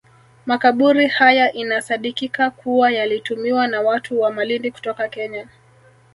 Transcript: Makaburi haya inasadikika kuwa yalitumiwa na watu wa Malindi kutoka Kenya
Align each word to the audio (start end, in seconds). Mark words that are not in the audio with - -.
Makaburi 0.45 1.07
haya 1.07 1.53
inasadikika 1.53 2.51
kuwa 2.51 2.91
yalitumiwa 2.91 3.67
na 3.67 3.81
watu 3.81 4.21
wa 4.21 4.31
Malindi 4.31 4.71
kutoka 4.71 5.09
Kenya 5.09 5.47